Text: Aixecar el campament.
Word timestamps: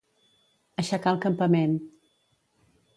Aixecar 0.83 1.13
el 1.17 1.21
campament. 1.27 1.79